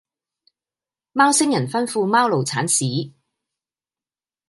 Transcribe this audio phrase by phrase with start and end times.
[1.11, 3.13] 貓星人吩咐貓奴剷屎